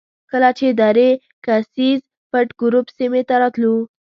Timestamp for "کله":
0.31-0.49